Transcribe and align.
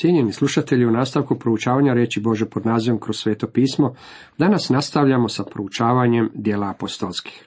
Cijenjeni 0.00 0.32
slušatelji, 0.32 0.86
u 0.86 0.90
nastavku 0.90 1.38
proučavanja 1.38 1.94
reći 1.94 2.20
Bože 2.20 2.46
pod 2.46 2.66
nazivom 2.66 3.00
kroz 3.00 3.16
sveto 3.16 3.46
pismo, 3.46 3.94
danas 4.38 4.68
nastavljamo 4.68 5.28
sa 5.28 5.44
proučavanjem 5.44 6.30
dijela 6.34 6.70
apostolskih. 6.70 7.46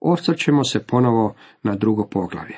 Osvrćemo 0.00 0.64
se 0.64 0.82
ponovo 0.86 1.34
na 1.62 1.76
drugo 1.76 2.06
poglavlje. 2.06 2.56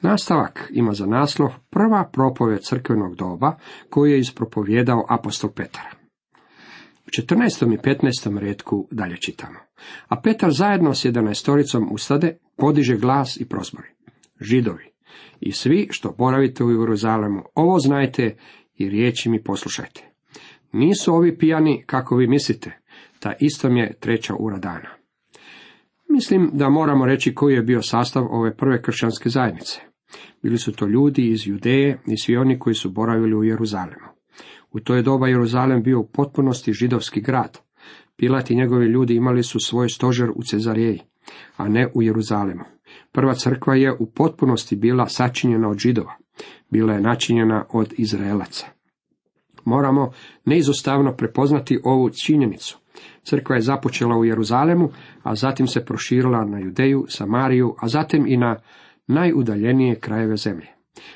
Nastavak 0.00 0.70
ima 0.70 0.92
za 0.92 1.06
naslov 1.06 1.52
prva 1.70 2.10
propovjed 2.12 2.60
crkvenog 2.62 3.14
doba 3.14 3.58
koju 3.90 4.12
je 4.12 4.18
ispropovjedao 4.18 5.06
apostol 5.08 5.50
Petar. 5.50 5.86
U 7.06 7.08
14. 7.22 7.74
i 7.74 7.78
15. 7.78 8.38
redku 8.38 8.88
dalje 8.90 9.16
čitamo. 9.16 9.58
A 10.08 10.20
Petar 10.20 10.50
zajedno 10.52 10.94
s 10.94 11.04
jedanaestoricom 11.04 11.88
ustade, 11.92 12.38
podiže 12.56 12.96
glas 12.96 13.36
i 13.40 13.48
prozbori. 13.48 13.88
Židovi, 14.40 14.95
i 15.40 15.52
svi 15.52 15.88
što 15.90 16.14
boravite 16.18 16.64
u 16.64 16.70
Jeruzalemu, 16.70 17.42
ovo 17.54 17.78
znajte 17.78 18.36
i 18.74 18.88
riječi 18.88 19.28
mi 19.28 19.42
poslušajte. 19.42 20.12
Nisu 20.72 21.14
ovi 21.14 21.38
pijani 21.38 21.82
kako 21.86 22.16
vi 22.16 22.26
mislite, 22.26 22.78
ta 23.20 23.32
istom 23.40 23.76
je 23.76 23.94
treća 24.00 24.34
ura 24.38 24.58
dana. 24.58 24.88
Mislim 26.08 26.50
da 26.52 26.68
moramo 26.68 27.06
reći 27.06 27.34
koji 27.34 27.54
je 27.54 27.62
bio 27.62 27.82
sastav 27.82 28.26
ove 28.30 28.56
prve 28.56 28.82
kršćanske 28.82 29.28
zajednice. 29.28 29.80
Bili 30.42 30.58
su 30.58 30.72
to 30.72 30.86
ljudi 30.86 31.30
iz 31.30 31.46
Judeje 31.46 31.98
i 32.06 32.16
svi 32.16 32.36
oni 32.36 32.58
koji 32.58 32.74
su 32.74 32.90
boravili 32.90 33.34
u 33.34 33.44
Jeruzalemu. 33.44 34.06
U 34.72 34.80
to 34.80 34.94
je 34.94 35.02
doba 35.02 35.28
Jeruzalem 35.28 35.82
bio 35.82 36.00
u 36.00 36.08
potpunosti 36.12 36.72
židovski 36.72 37.20
grad. 37.20 37.58
Pilat 38.16 38.50
i 38.50 38.56
njegovi 38.56 38.86
ljudi 38.86 39.14
imali 39.14 39.42
su 39.42 39.60
svoj 39.60 39.88
stožer 39.88 40.30
u 40.30 40.42
Cezarijeji, 40.42 41.00
a 41.56 41.68
ne 41.68 41.88
u 41.94 42.02
Jeruzalemu. 42.02 42.64
Prva 43.12 43.34
crkva 43.34 43.74
je 43.74 43.92
u 43.92 44.06
potpunosti 44.06 44.76
bila 44.76 45.08
sačinjena 45.08 45.68
od 45.68 45.78
židova. 45.78 46.12
Bila 46.70 46.92
je 46.92 47.00
načinjena 47.00 47.64
od 47.72 47.94
Izraelaca. 47.98 48.66
Moramo 49.64 50.12
neizostavno 50.44 51.16
prepoznati 51.16 51.80
ovu 51.84 52.10
činjenicu. 52.10 52.78
Crkva 53.22 53.56
je 53.56 53.62
započela 53.62 54.16
u 54.16 54.24
Jeruzalemu, 54.24 54.90
a 55.22 55.34
zatim 55.34 55.66
se 55.66 55.84
proširila 55.84 56.44
na 56.44 56.58
Judeju, 56.58 57.04
Samariju, 57.08 57.74
a 57.80 57.88
zatim 57.88 58.26
i 58.26 58.36
na 58.36 58.56
najudaljenije 59.06 60.00
krajeve 60.00 60.36
zemlje. 60.36 60.66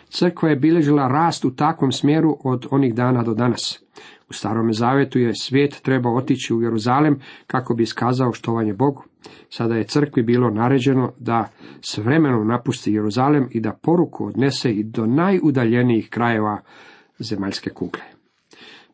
Crkva 0.08 0.48
je 0.48 0.56
bilježila 0.56 1.08
rast 1.08 1.44
u 1.44 1.54
takvom 1.54 1.92
smjeru 1.92 2.38
od 2.44 2.66
onih 2.70 2.94
dana 2.94 3.22
do 3.22 3.34
danas. 3.34 3.82
U 4.30 4.32
starome 4.32 4.72
zavetu 4.72 5.18
je 5.18 5.32
svijet 5.34 5.80
trebao 5.82 6.16
otići 6.16 6.54
u 6.54 6.62
Jeruzalem 6.62 7.20
kako 7.46 7.74
bi 7.74 7.82
iskazao 7.82 8.32
štovanje 8.32 8.74
Bogu. 8.74 9.04
Sada 9.48 9.74
je 9.74 9.84
crkvi 9.84 10.22
bilo 10.22 10.50
naređeno 10.50 11.12
da 11.18 11.48
s 11.80 11.98
vremenom 11.98 12.48
napusti 12.48 12.92
Jeruzalem 12.92 13.48
i 13.50 13.60
da 13.60 13.78
poruku 13.82 14.26
odnese 14.26 14.70
i 14.70 14.84
do 14.84 15.06
najudaljenijih 15.06 16.08
krajeva 16.10 16.60
zemaljske 17.18 17.70
kugle. 17.70 18.02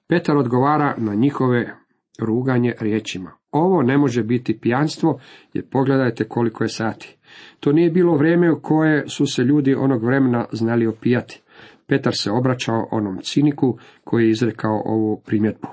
Petar 0.08 0.36
odgovara 0.36 0.94
na 0.98 1.14
njihove 1.14 1.76
ruganje 2.18 2.74
riječima. 2.80 3.30
Ovo 3.50 3.82
ne 3.82 3.98
može 3.98 4.22
biti 4.22 4.58
pijanstvo, 4.60 5.20
jer 5.52 5.64
pogledajte 5.70 6.24
koliko 6.24 6.64
je 6.64 6.68
sati. 6.68 7.16
To 7.60 7.72
nije 7.72 7.90
bilo 7.90 8.16
vrijeme 8.16 8.52
u 8.52 8.60
koje 8.60 9.08
su 9.08 9.26
se 9.26 9.42
ljudi 9.42 9.74
onog 9.74 10.04
vremena 10.04 10.44
znali 10.52 10.86
opijati. 10.86 11.42
Petar 11.86 12.12
se 12.16 12.30
obraćao 12.30 12.88
onom 12.90 13.18
ciniku 13.22 13.78
koji 14.04 14.24
je 14.24 14.30
izrekao 14.30 14.82
ovu 14.84 15.22
primjetbu. 15.26 15.68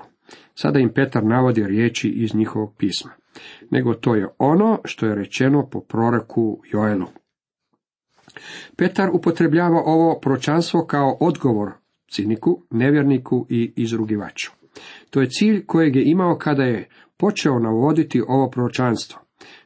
Sada 0.54 0.78
im 0.78 0.92
Petar 0.94 1.24
navodi 1.24 1.66
riječi 1.66 2.08
iz 2.08 2.34
njihovog 2.34 2.74
pisma. 2.78 3.10
Nego 3.70 3.94
to 3.94 4.14
je 4.14 4.28
ono 4.38 4.80
što 4.84 5.06
je 5.06 5.14
rečeno 5.14 5.68
po 5.70 5.80
proroku 5.80 6.62
Joelu. 6.72 7.06
Petar 8.76 9.10
upotrebljava 9.12 9.82
ovo 9.84 10.20
pročanstvo 10.20 10.86
kao 10.86 11.16
odgovor 11.20 11.72
ciniku, 12.10 12.62
nevjerniku 12.70 13.46
i 13.50 13.72
izrugivaču. 13.76 14.52
To 15.10 15.20
je 15.20 15.30
cilj 15.30 15.66
kojeg 15.66 15.96
je 15.96 16.04
imao 16.04 16.38
kada 16.38 16.62
je 16.62 16.88
počeo 17.16 17.58
navoditi 17.58 18.22
ovo 18.28 18.50
proročanstvo. 18.50 19.20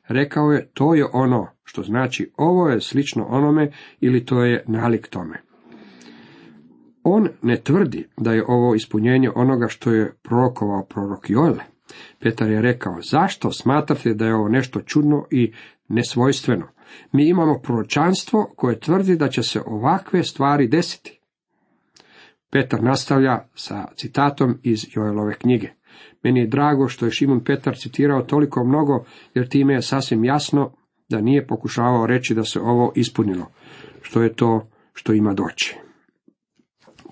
Rekao 0.09 0.53
je, 0.53 0.71
to 0.75 0.94
je 0.94 1.06
ono, 1.12 1.47
što 1.65 1.83
znači 1.83 2.33
ovo 2.37 2.69
je 2.69 2.81
slično 2.81 3.25
onome 3.25 3.73
ili 4.00 4.25
to 4.25 4.44
je 4.44 4.65
nalik 4.67 5.09
tome. 5.09 5.48
On 7.11 7.29
ne 7.43 7.57
tvrdi 7.57 8.09
da 8.17 8.33
je 8.33 8.45
ovo 8.49 8.75
ispunjenje 8.75 9.31
onoga 9.35 9.69
što 9.69 9.91
je 9.91 10.13
prorokovao 10.23 10.85
prorok 10.85 11.31
Joele. 11.31 11.65
Petar 12.21 12.51
je 12.51 12.63
rekao, 12.63 12.97
zašto 13.11 13.53
smatrate 13.53 14.15
da 14.15 14.27
je 14.27 14.35
ovo 14.35 14.49
nešto 14.49 14.81
čudno 14.81 15.27
i 15.31 15.53
nesvojstveno? 15.89 16.67
Mi 17.13 17.29
imamo 17.29 17.59
proročanstvo 17.59 18.53
koje 18.57 18.81
tvrdi 18.81 19.17
da 19.17 19.29
će 19.29 19.43
se 19.43 19.61
ovakve 19.67 20.23
stvari 20.23 20.69
desiti. 20.69 21.21
Petar 22.51 22.83
nastavlja 22.83 23.39
sa 23.55 23.85
citatom 23.97 24.59
iz 24.63 24.87
Joelove 24.95 25.35
knjige. 25.35 25.69
Meni 26.25 26.41
je 26.41 26.47
drago 26.47 26.89
što 26.89 27.07
je 27.07 27.13
Šimun 27.13 27.45
Petar 27.45 27.77
citirao 27.77 28.23
toliko 28.23 28.65
mnogo, 28.65 29.05
jer 29.35 29.49
time 29.49 29.75
je 29.75 29.83
sasvim 29.83 30.25
jasno 30.25 30.73
da 31.09 31.21
nije 31.21 31.47
pokušavao 31.47 32.07
reći 32.07 32.35
da 32.35 32.45
se 32.45 32.61
ovo 32.61 32.93
ispunilo, 32.95 33.47
što 34.03 34.23
je 34.23 34.33
to 34.33 34.69
što 34.93 35.13
ima 35.13 35.35
doći. 35.35 35.88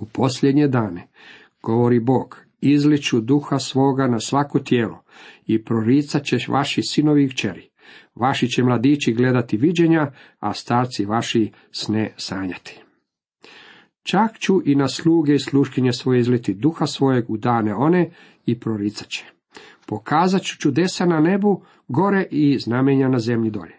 U 0.00 0.06
posljednje 0.06 0.68
dane, 0.68 1.08
govori 1.62 2.00
Bog, 2.00 2.46
izliču 2.60 3.20
duha 3.20 3.58
svoga 3.58 4.06
na 4.06 4.20
svako 4.20 4.58
tijelo 4.58 5.02
i 5.46 5.64
proricat 5.64 6.24
ćeš 6.24 6.48
vaši 6.48 6.82
sinovi 6.82 7.24
i 7.24 7.28
kćeri. 7.28 7.68
Vaši 8.14 8.48
će 8.48 8.62
mladići 8.62 9.12
gledati 9.12 9.56
viđenja, 9.56 10.12
a 10.40 10.52
starci 10.52 11.04
vaši 11.04 11.52
sne 11.70 12.14
sanjati. 12.16 12.80
Čak 14.02 14.38
ću 14.38 14.62
i 14.64 14.74
na 14.74 14.88
sluge 14.88 15.34
i 15.34 15.38
sluškinje 15.38 15.92
svoje 15.92 16.20
izliti 16.20 16.54
duha 16.54 16.86
svojeg 16.86 17.30
u 17.30 17.36
dane 17.36 17.74
one 17.74 18.10
i 18.46 18.60
proricat 18.60 19.08
će. 19.08 19.24
Pokazat 19.86 20.42
ću 20.42 20.58
čudesa 20.58 21.06
na 21.06 21.20
nebu, 21.20 21.62
gore 21.88 22.26
i 22.30 22.58
znamenja 22.58 23.08
na 23.08 23.18
zemlji 23.18 23.50
dolje. 23.50 23.74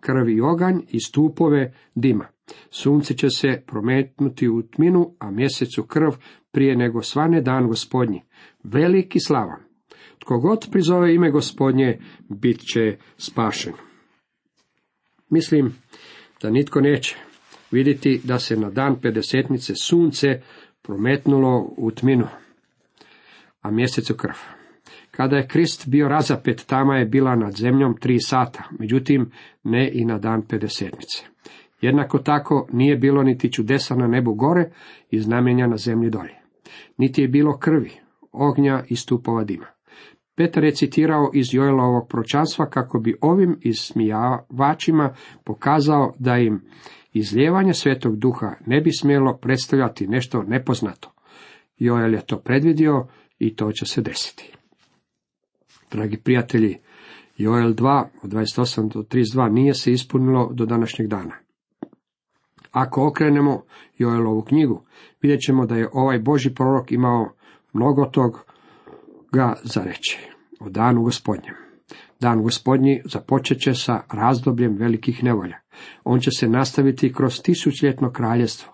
Krv 0.00 0.28
i 0.28 0.40
oganj 0.40 0.78
i 0.90 1.00
stupove 1.00 1.74
dima. 1.94 2.26
Sunce 2.70 3.14
će 3.14 3.30
se 3.30 3.62
prometnuti 3.66 4.48
u 4.48 4.62
tminu, 4.62 5.14
a 5.18 5.30
mjesecu 5.30 5.82
krv 5.82 6.10
prije 6.52 6.76
nego 6.76 7.02
svane 7.02 7.40
dan 7.40 7.66
gospodnji. 7.68 8.22
Veliki 8.64 9.20
slavan. 9.20 9.60
Tko 10.18 10.38
god 10.38 10.68
prizove 10.72 11.14
ime 11.14 11.30
gospodnje, 11.30 11.98
bit 12.28 12.60
će 12.72 12.96
spašen. 13.16 13.72
Mislim 15.30 15.74
da 16.42 16.50
nitko 16.50 16.80
neće 16.80 17.16
vidjeti 17.70 18.20
da 18.24 18.38
se 18.38 18.56
na 18.56 18.70
dan 18.70 19.00
pedesetnice 19.00 19.74
sunce 19.74 20.40
prometnulo 20.82 21.74
u 21.76 21.90
tminu, 21.90 22.26
a 23.62 23.70
mjesecu 23.70 24.14
krv. 24.14 24.34
Kada 25.10 25.36
je 25.36 25.48
Krist 25.48 25.88
bio 25.88 26.08
razapet, 26.08 26.64
tama 26.66 26.96
je 26.96 27.04
bila 27.04 27.36
nad 27.36 27.56
zemljom 27.56 27.96
tri 28.00 28.20
sata, 28.20 28.64
međutim 28.78 29.30
ne 29.64 29.90
i 29.94 30.04
na 30.04 30.18
dan 30.18 30.42
pedesetnice. 30.42 31.24
Jednako 31.80 32.18
tako 32.18 32.66
nije 32.72 32.96
bilo 32.96 33.22
niti 33.22 33.52
čudesa 33.52 33.94
na 33.94 34.06
nebu 34.06 34.34
gore 34.34 34.70
i 35.10 35.20
znamenja 35.20 35.66
na 35.66 35.76
zemlji 35.76 36.10
dolje. 36.10 36.34
Niti 36.96 37.22
je 37.22 37.28
bilo 37.28 37.58
krvi, 37.58 37.92
ognja 38.32 38.84
i 38.88 38.96
stupova 38.96 39.44
dima. 39.44 39.66
Petar 40.36 40.64
je 40.64 40.74
citirao 40.74 41.30
iz 41.34 41.54
Joelovog 41.54 42.08
pročanstva 42.08 42.66
kako 42.66 43.00
bi 43.00 43.16
ovim 43.20 43.58
ismijavačima 43.60 45.14
pokazao 45.44 46.12
da 46.18 46.36
im 46.36 46.60
izlijevanje 47.12 47.74
svetog 47.74 48.16
duha 48.16 48.54
ne 48.66 48.80
bi 48.80 48.90
smjelo 48.92 49.38
predstavljati 49.42 50.06
nešto 50.06 50.42
nepoznato. 50.42 51.12
Joel 51.78 52.14
je 52.14 52.26
to 52.26 52.38
predvidio 52.38 53.06
i 53.38 53.56
to 53.56 53.72
će 53.72 53.86
se 53.86 54.02
desiti. 54.02 54.52
Dragi 55.90 56.16
prijatelji, 56.16 56.78
Joel 57.36 57.72
2 57.74 58.04
od 58.22 58.30
28 58.30 58.92
do 58.92 59.00
32 59.00 59.52
nije 59.52 59.74
se 59.74 59.92
ispunilo 59.92 60.50
do 60.52 60.66
današnjeg 60.66 61.08
dana. 61.08 61.47
Ako 62.70 63.06
okrenemo 63.08 63.62
Joelovu 63.98 64.42
knjigu, 64.42 64.84
vidjet 65.22 65.40
ćemo 65.40 65.66
da 65.66 65.76
je 65.76 65.88
ovaj 65.92 66.18
Boži 66.18 66.54
prorok 66.54 66.92
imao 66.92 67.32
mnogo 67.72 68.04
tog 68.04 68.44
ga 69.32 69.54
za 69.62 69.82
reći 69.82 70.18
o 70.60 70.68
danu 70.70 71.02
gospodnjem. 71.02 71.54
Dan 72.20 72.42
gospodnji 72.42 73.02
započet 73.04 73.60
će 73.60 73.74
sa 73.74 74.00
razdobljem 74.12 74.76
velikih 74.76 75.24
nevolja. 75.24 75.56
On 76.04 76.20
će 76.20 76.30
se 76.30 76.48
nastaviti 76.48 77.12
kroz 77.12 77.42
tisućljetno 77.42 78.10
kraljestvo. 78.12 78.72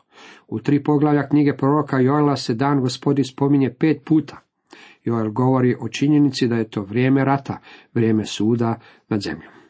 U 0.49 0.61
tri 0.61 0.83
poglavlja 0.83 1.29
knjige 1.29 1.57
proroka 1.57 1.99
Joela 1.99 2.37
se 2.37 2.55
dan 2.55 2.81
gospodi 2.81 3.25
spominje 3.25 3.75
pet 3.79 4.03
puta. 4.05 4.41
Joel 5.05 5.31
govori 5.31 5.77
o 5.81 5.89
činjenici 5.89 6.49
da 6.49 6.57
je 6.57 6.71
to 6.71 6.83
vrijeme 6.83 7.25
rata, 7.25 7.59
vrijeme 7.95 8.25
suda 8.25 8.79
nad 9.09 9.21
zemljom. 9.21 9.64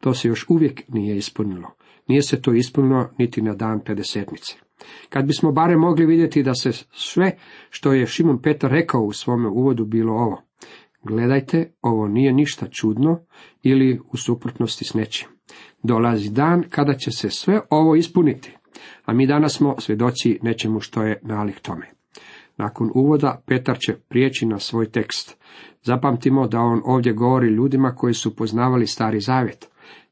To 0.00 0.14
se 0.14 0.28
još 0.28 0.46
uvijek 0.48 0.82
nije 0.88 1.16
ispunilo. 1.16 1.68
Nije 2.08 2.22
se 2.22 2.42
to 2.42 2.52
ispunilo 2.52 3.08
niti 3.18 3.42
na 3.42 3.54
dan 3.54 3.80
pedesetnice. 3.84 4.54
Kad 5.08 5.26
bismo 5.26 5.52
bare 5.52 5.76
mogli 5.76 6.06
vidjeti 6.06 6.42
da 6.42 6.54
se 6.54 6.72
sve 6.92 7.36
što 7.70 7.92
je 7.92 8.06
Šimon 8.06 8.42
Petar 8.42 8.70
rekao 8.70 9.02
u 9.02 9.12
svome 9.12 9.48
uvodu 9.48 9.84
bilo 9.84 10.12
ovo. 10.12 10.42
Gledajte, 11.02 11.72
ovo 11.82 12.08
nije 12.08 12.32
ništa 12.32 12.66
čudno 12.66 13.20
ili 13.62 14.00
u 14.12 14.16
suprotnosti 14.16 14.84
s 14.84 14.94
nečim. 14.94 15.28
Dolazi 15.82 16.30
dan 16.30 16.64
kada 16.70 16.94
će 16.94 17.10
se 17.10 17.30
sve 17.30 17.60
ovo 17.70 17.96
ispuniti. 17.96 18.56
A 19.04 19.12
mi 19.12 19.26
danas 19.26 19.56
smo 19.56 19.74
svjedoci 19.78 20.38
nečemu 20.42 20.80
što 20.80 21.02
je 21.02 21.20
nalik 21.22 21.60
tome. 21.60 21.90
Nakon 22.56 22.90
uvoda 22.94 23.42
Petar 23.46 23.78
će 23.78 23.94
prijeći 24.08 24.46
na 24.46 24.58
svoj 24.58 24.90
tekst. 24.90 25.38
Zapamtimo 25.82 26.46
da 26.46 26.60
on 26.60 26.82
ovdje 26.84 27.12
govori 27.12 27.48
ljudima 27.48 27.94
koji 27.94 28.14
su 28.14 28.36
poznavali 28.36 28.86
stari 28.86 29.20
zavjet. 29.20 29.68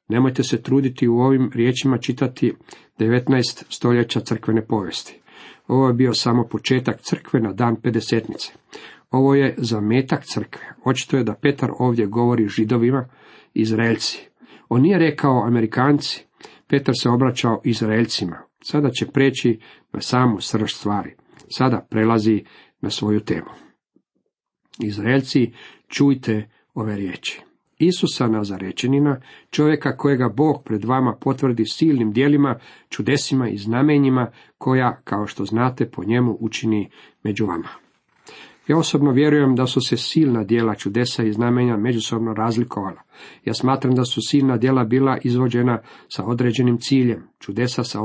Nemojte 0.09 0.43
se 0.43 0.63
truditi 0.63 1.09
u 1.09 1.19
ovim 1.19 1.51
riječima 1.55 1.99
čitati 1.99 2.55
19 2.99 3.65
stoljeća 3.69 4.21
crkvene 4.21 4.67
povijesti. 4.67 5.21
Ovo 5.69 5.89
je 5.89 5.95
bio 5.95 6.15
samo 6.15 6.45
početak 6.45 7.01
crkve 7.01 7.41
na 7.41 7.53
dan 7.53 7.77
pedesetnice. 7.77 8.53
Ovo 9.11 9.35
je 9.35 9.55
zametak 9.59 10.25
crkve. 10.25 10.75
Očito 10.85 11.17
je 11.17 11.25
da 11.25 11.35
Petar 11.35 11.71
ovdje 11.79 12.07
govori 12.07 12.49
židovima, 12.49 13.09
Izraelci. 13.55 14.29
On 14.69 14.83
nije 14.83 14.99
rekao 14.99 15.47
Amerikanci. 15.47 16.27
Petar 16.69 16.95
se 17.03 17.09
obraćao 17.09 17.61
Izraelcima. 17.65 18.43
Sada 18.63 18.91
će 18.91 19.07
preći 19.07 19.61
na 19.93 20.01
samu 20.01 20.41
srž 20.41 20.73
stvari. 20.73 21.15
Sada 21.49 21.87
prelazi 21.91 22.45
na 22.81 22.91
svoju 22.91 23.21
temu. 23.21 23.70
Izraelci, 24.83 25.53
čujte 25.89 26.49
ove 26.75 26.97
riječi. 26.97 27.41
Isusa 27.79 28.27
Nazarečenina, 28.27 29.21
čovjeka 29.51 29.97
kojega 29.97 30.29
Bog 30.29 30.63
pred 30.65 30.85
vama 30.85 31.17
potvrdi 31.21 31.65
silnim 31.65 32.13
dijelima, 32.13 32.59
čudesima 32.89 33.49
i 33.49 33.57
znamenjima, 33.57 34.31
koja, 34.59 35.01
kao 35.05 35.27
što 35.27 35.45
znate, 35.45 35.91
po 35.91 36.05
njemu 36.05 36.37
učini 36.41 36.91
među 37.23 37.47
vama. 37.47 37.69
Ja 38.69 38.79
osobno 38.79 39.11
vjerujem 39.11 39.55
da 39.55 39.67
su 39.67 39.81
se 39.81 39.97
silna 39.97 40.45
djela 40.45 40.75
čudesa 40.75 41.23
i 41.23 41.33
znamenja 41.33 41.77
međusobno 41.77 42.35
razlikovala. 42.35 43.03
Ja 43.45 43.55
smatram 43.55 43.95
da 43.95 44.05
su 44.05 44.21
silna 44.23 44.57
djela 44.57 44.85
bila 44.85 45.19
izvođena 45.23 45.83
sa 46.09 46.25
određenim 46.25 46.79
ciljem, 46.79 47.29
čudesa 47.39 47.85
sa 47.85 47.99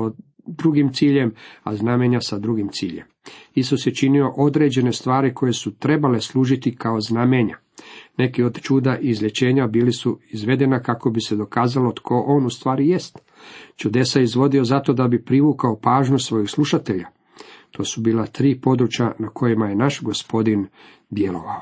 drugim 0.48 0.94
ciljem, 0.94 1.34
a 1.64 1.76
znamenja 1.76 2.22
sa 2.22 2.40
drugim 2.40 2.70
ciljem. 2.72 3.06
Isus 3.54 3.88
je 3.88 3.94
činio 3.94 4.34
određene 4.38 4.92
stvari 4.92 5.34
koje 5.34 5.54
su 5.54 5.76
trebale 5.76 6.22
služiti 6.22 6.76
kao 6.76 7.00
znamenja. 7.00 7.58
Neki 8.18 8.44
od 8.44 8.62
čuda 8.62 8.98
i 8.98 9.10
izlječenja 9.10 9.68
bili 9.68 9.92
su 9.92 10.20
izvedena 10.32 10.80
kako 10.80 11.10
bi 11.10 11.22
se 11.22 11.36
dokazalo 11.36 11.92
tko 11.92 12.24
on 12.28 12.46
u 12.46 12.50
stvari 12.50 12.88
jest. 12.88 13.20
Čudesa 13.76 14.20
je 14.20 14.24
izvodio 14.24 14.64
zato 14.64 14.94
da 14.94 15.08
bi 15.08 15.26
privukao 15.26 15.80
pažnju 15.82 16.20
svojih 16.20 16.50
slušatelja. 16.50 17.08
To 17.72 17.84
su 17.84 18.02
bila 18.02 18.26
tri 18.26 18.62
područja 18.62 19.16
na 19.20 19.30
kojima 19.30 19.68
je 19.68 19.76
naš 19.76 20.02
gospodin 20.02 20.68
djelovao. 21.10 21.62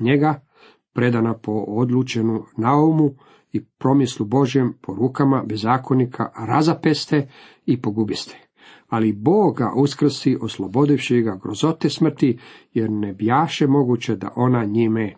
Njega, 0.00 0.46
predana 0.92 1.38
po 1.38 1.52
odlučenu 1.52 2.44
naumu 2.56 3.14
i 3.52 3.64
promislu 3.64 4.26
Božjem 4.26 4.74
po 4.82 4.94
rukama 4.94 5.44
bezakonika, 5.46 6.32
razapeste 6.48 7.28
i 7.66 7.80
pogubiste 7.80 8.47
ali 8.88 9.12
Boga 9.12 9.72
uskrsi 9.76 10.38
oslobodivši 10.40 11.22
ga 11.22 11.38
grozote 11.42 11.90
smrti, 11.90 12.38
jer 12.74 12.90
ne 12.90 13.12
bjaše 13.12 13.66
moguće 13.66 14.16
da 14.16 14.32
ona 14.36 14.64
njime 14.64 15.14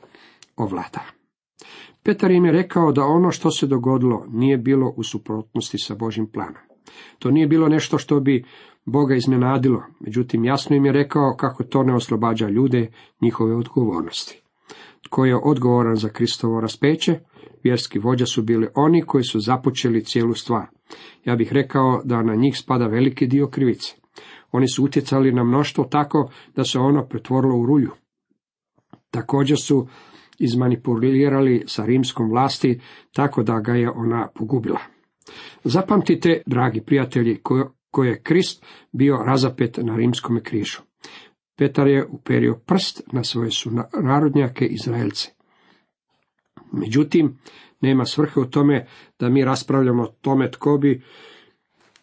ovlada. 0.57 1.05
Petar 2.03 2.31
im 2.31 2.45
je 2.45 2.53
rekao 2.53 2.93
da 2.93 3.05
ono 3.05 3.31
što 3.31 3.51
se 3.51 3.67
dogodilo 3.67 4.27
nije 4.29 4.59
bilo 4.59 4.95
u 4.97 5.03
suprotnosti 5.03 5.79
sa 5.79 5.95
Božim 5.95 6.27
planom. 6.27 6.63
To 7.19 7.31
nije 7.31 7.47
bilo 7.47 7.69
nešto 7.69 7.99
što 7.99 8.21
bi 8.21 8.45
Boga 8.85 9.15
iznenadilo, 9.15 9.83
međutim 10.01 10.45
jasno 10.45 10.77
im 10.77 10.87
je 10.87 10.93
rekao 10.93 11.37
kako 11.37 11.65
to 11.65 11.83
ne 11.83 11.95
oslobađa 11.95 12.49
ljude 12.49 12.93
njihove 13.21 13.55
odgovornosti. 13.57 14.43
Tko 15.03 15.25
je 15.25 15.37
odgovoran 15.45 15.97
za 15.97 16.09
Kristovo 16.09 16.61
raspeće? 16.61 17.19
Vjerski 17.63 17.99
vođa 17.99 18.27
su 18.27 18.43
bili 18.43 18.69
oni 18.75 19.03
koji 19.03 19.25
su 19.25 19.41
započeli 19.41 20.05
cijelu 20.05 20.35
stvar. 20.35 20.67
Ja 21.25 21.37
bih 21.37 21.53
rekao 21.53 22.03
da 22.05 22.23
na 22.23 22.35
njih 22.35 22.59
spada 22.59 22.87
veliki 22.87 23.27
dio 23.27 23.47
krivice. 23.47 23.95
Oni 24.53 24.69
su 24.69 24.85
utjecali 24.85 25.33
na 25.33 25.45
mnoštvo 25.45 25.85
tako 25.85 26.31
da 26.57 26.65
se 26.65 26.79
ono 26.79 27.07
pretvorilo 27.07 27.57
u 27.57 27.67
rulju. 27.67 27.91
Također 29.11 29.59
su 29.59 29.87
izmanipulirali 30.39 31.65
sa 31.67 31.85
rimskom 31.85 32.31
vlasti 32.31 32.81
tako 33.13 33.43
da 33.43 33.61
ga 33.61 33.73
je 33.73 33.91
ona 33.91 34.29
pogubila. 34.35 34.81
Zapamtite, 35.65 36.43
dragi 36.47 36.81
prijatelji, 36.81 37.41
koje 37.91 38.09
je 38.09 38.23
Krist 38.23 38.65
bio 38.93 39.17
razapet 39.17 39.79
na 39.83 39.97
rimskom 39.97 40.41
križu. 40.43 40.79
Petar 41.57 41.89
je 41.89 42.07
uperio 42.07 42.61
prst 42.67 43.03
na 43.13 43.25
svoje 43.25 43.51
narodnjake 44.03 44.67
Izraelce. 44.67 45.40
Međutim, 46.73 47.39
nema 47.81 48.05
svrhe 48.05 48.41
u 48.41 48.45
tome 48.45 48.87
da 49.19 49.29
mi 49.29 49.45
raspravljamo 49.45 50.03
o 50.03 50.13
tome 50.21 50.51
tko 50.51 50.79
bi 50.79 51.03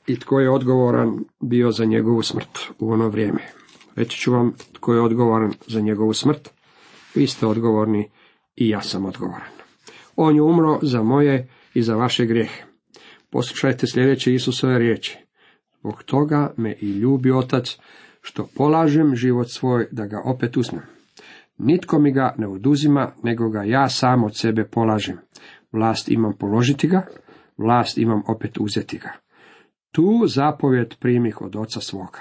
i 0.07 0.19
tko 0.19 0.39
je 0.39 0.49
odgovoran 0.49 1.23
bio 1.39 1.71
za 1.71 1.85
njegovu 1.85 2.21
smrt 2.21 2.59
u 2.79 2.91
ono 2.91 3.09
vrijeme. 3.09 3.41
Reći 3.95 4.17
ću 4.17 4.31
vam 4.31 4.53
tko 4.73 4.93
je 4.93 5.01
odgovoran 5.01 5.53
za 5.67 5.81
njegovu 5.81 6.13
smrt. 6.13 6.49
Vi 7.15 7.27
ste 7.27 7.45
odgovorni 7.45 8.09
i 8.55 8.69
ja 8.69 8.81
sam 8.81 9.05
odgovoran. 9.05 9.49
On 10.15 10.35
je 10.35 10.41
umro 10.41 10.79
za 10.81 11.03
moje 11.03 11.49
i 11.73 11.81
za 11.81 11.95
vaše 11.95 12.25
grijehe. 12.25 12.63
Poslušajte 13.29 13.87
sljedeće 13.87 14.33
Isusove 14.33 14.79
riječi. 14.79 15.17
Zbog 15.79 16.03
toga 16.03 16.53
me 16.57 16.75
i 16.81 16.89
ljubi 16.89 17.31
otac, 17.31 17.77
što 18.21 18.49
polažem 18.55 19.15
život 19.15 19.49
svoj 19.49 19.87
da 19.91 20.05
ga 20.05 20.21
opet 20.25 20.57
uzmem. 20.57 20.96
Nitko 21.57 21.99
mi 21.99 22.11
ga 22.11 22.35
ne 22.37 22.47
oduzima, 22.47 23.11
nego 23.23 23.49
ga 23.49 23.63
ja 23.63 23.89
sam 23.89 24.23
od 24.23 24.37
sebe 24.37 24.67
polažem. 24.71 25.17
Vlast 25.71 26.09
imam 26.09 26.33
položiti 26.39 26.87
ga, 26.87 27.05
vlast 27.57 27.97
imam 27.97 28.21
opet 28.27 28.57
uzeti 28.59 28.97
ga. 28.97 29.11
Tu 29.91 30.23
zapovjed 30.27 30.95
primih 30.99 31.41
od 31.41 31.55
oca 31.55 31.79
svoga. 31.79 32.19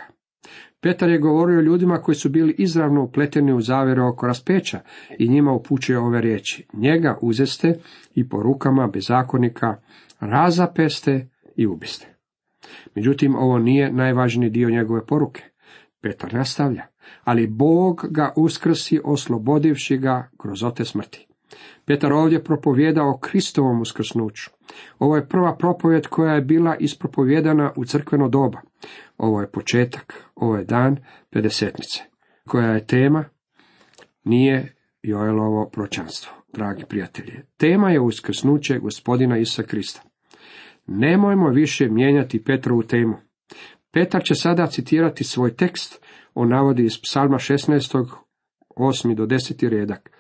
Petar 0.81 1.09
je 1.09 1.19
govorio 1.19 1.61
ljudima 1.61 1.99
koji 1.99 2.15
su 2.15 2.29
bili 2.29 2.55
izravno 2.59 3.03
upleteni 3.03 3.53
u 3.53 3.61
zavere 3.61 4.03
oko 4.03 4.27
raspeća 4.27 4.81
i 5.19 5.29
njima 5.29 5.53
upućuje 5.53 5.99
ove 5.99 6.21
riječi. 6.21 6.67
Njega 6.73 7.19
uzeste 7.23 7.75
i 8.15 8.29
po 8.29 8.43
rukama 8.43 8.87
bezakonika 8.87 9.77
razapeste 10.21 11.29
i 11.57 11.67
ubiste. 11.67 12.17
Međutim, 12.95 13.35
ovo 13.35 13.59
nije 13.59 13.93
najvažniji 13.93 14.51
dio 14.51 14.71
njegove 14.71 15.07
poruke. 15.07 15.43
Petar 16.01 16.35
nastavlja, 16.35 16.87
ali 17.25 17.47
Bog 17.47 18.07
ga 18.11 18.33
uskrsi 18.37 19.01
oslobodivši 19.05 19.97
ga 19.97 20.31
grozote 20.43 20.85
smrti. 20.85 21.27
Petar 21.85 22.13
ovdje 22.13 22.45
propovjeda 22.45 23.03
o 23.05 23.19
Kristovom 23.19 23.81
uskrsnuću. 23.81 24.51
Ovo 24.99 25.17
je 25.17 25.29
prva 25.29 25.57
propovjed 25.57 26.07
koja 26.07 26.35
je 26.35 26.41
bila 26.41 26.77
ispropovjedana 26.77 27.73
u 27.77 27.85
crkveno 27.85 28.29
doba. 28.29 28.61
Ovo 29.19 29.41
je 29.41 29.51
početak, 29.51 30.25
ovo 30.35 30.57
je 30.57 30.65
dan 30.65 30.97
pedesetnice. 31.31 32.03
Koja 32.49 32.71
je 32.71 32.87
tema? 32.87 33.25
Nije 34.25 34.77
Joelovo 35.03 35.71
pročanstvo, 35.73 36.33
dragi 36.53 36.85
prijatelji. 36.89 37.41
Tema 37.57 37.91
je 37.91 38.01
uskrsnuće 38.01 38.79
gospodina 38.79 39.39
Isa 39.39 39.63
Krista. 39.63 40.03
Nemojmo 40.87 41.49
više 41.49 41.89
mijenjati 41.89 42.45
Petrovu 42.45 42.83
temu. 42.83 43.17
Petar 43.93 44.23
će 44.25 44.35
sada 44.35 44.67
citirati 44.67 45.25
svoj 45.25 45.57
tekst, 45.57 46.05
on 46.35 46.49
navodi 46.49 46.85
iz 46.85 46.99
psalma 47.03 47.37
16. 47.37 48.07
8. 48.77 49.15
do 49.15 49.27
10. 49.27 49.69
redak. 49.69 50.11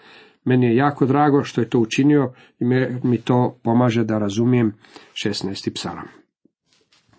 Meni 0.44 0.66
je 0.66 0.76
jako 0.76 1.06
drago 1.06 1.44
što 1.44 1.61
je 1.61 1.70
to 1.70 1.78
učinio 1.78 2.32
i 2.58 2.64
mi 3.02 3.18
to 3.18 3.58
pomaže 3.62 4.04
da 4.04 4.18
razumijem 4.18 4.75
16. 5.25 5.75
psalam. 5.75 6.08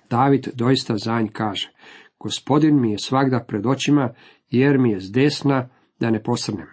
David 0.09 0.47
doista 0.53 0.97
zanj 0.97 1.27
kaže, 1.27 1.71
gospodin 2.19 2.81
mi 2.81 2.91
je 2.91 2.97
svakda 2.99 3.45
pred 3.47 3.65
očima, 3.65 4.13
jer 4.49 4.77
mi 4.77 4.91
je 4.91 4.99
zdesna 4.99 5.69
da 5.99 6.09
ne 6.11 6.23
posrnem. 6.23 6.67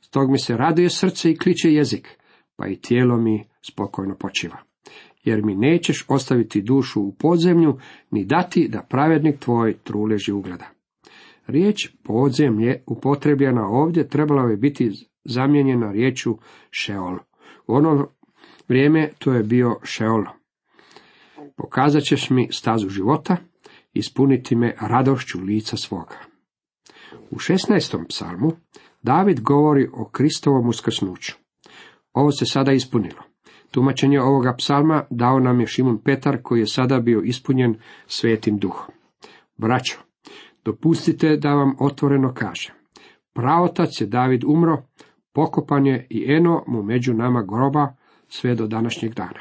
Stog 0.00 0.30
mi 0.30 0.38
se 0.38 0.56
raduje 0.56 0.90
srce 0.90 1.30
i 1.30 1.36
kliče 1.36 1.72
jezik, 1.72 2.08
pa 2.56 2.66
i 2.66 2.80
tijelo 2.80 3.16
mi 3.16 3.48
spokojno 3.70 4.16
počiva. 4.16 4.67
Jer 5.28 5.44
mi 5.44 5.54
nećeš 5.54 6.04
ostaviti 6.08 6.62
dušu 6.62 7.02
u 7.02 7.12
podzemlju, 7.12 7.78
ni 8.10 8.24
dati 8.24 8.68
da 8.68 8.86
pravednik 8.90 9.38
tvoj 9.38 9.74
truleži 9.84 10.32
ugleda. 10.32 10.70
Riječ 11.46 11.90
podzemlje 12.04 12.82
upotrebljena 12.86 13.66
ovdje 13.66 14.08
trebala 14.08 14.46
bi 14.46 14.56
biti 14.56 14.92
zamijenjena 15.24 15.92
riječu 15.92 16.38
Šeol. 16.70 17.18
U 17.66 17.74
ono 17.74 18.08
vrijeme 18.68 19.10
to 19.18 19.32
je 19.32 19.42
bio 19.42 19.76
Šeol. 19.82 20.24
Pokazat 21.56 22.02
ćeš 22.02 22.30
mi 22.30 22.48
stazu 22.52 22.88
života, 22.88 23.36
ispuniti 23.92 24.56
me 24.56 24.74
radošću 24.80 25.40
lica 25.40 25.76
svoga. 25.76 26.16
U 27.30 27.36
16. 27.36 28.08
psalmu 28.08 28.52
David 29.02 29.40
govori 29.40 29.88
o 29.92 30.08
Kristovom 30.08 30.68
uskrsnuću. 30.68 31.32
Ovo 32.12 32.32
se 32.32 32.46
sada 32.46 32.72
ispunilo. 32.72 33.27
Tumačenje 33.70 34.20
ovoga 34.20 34.54
psalma 34.58 35.04
dao 35.10 35.40
nam 35.40 35.60
je 35.60 35.66
Šimun 35.66 35.98
Petar 35.98 36.42
koji 36.42 36.60
je 36.60 36.66
sada 36.66 37.00
bio 37.00 37.20
ispunjen 37.20 37.74
svetim 38.06 38.58
duhom. 38.58 38.94
Braćo, 39.56 39.98
dopustite 40.64 41.36
da 41.36 41.54
vam 41.54 41.76
otvoreno 41.80 42.34
kažem. 42.34 42.74
Pravotac 43.32 44.00
je 44.00 44.06
David 44.06 44.44
umro, 44.44 44.82
pokopan 45.32 45.86
je 45.86 46.06
i 46.10 46.24
eno 46.28 46.64
mu 46.66 46.82
među 46.82 47.14
nama 47.14 47.42
groba 47.42 47.94
sve 48.28 48.54
do 48.54 48.66
današnjeg 48.66 49.14
dana. 49.14 49.40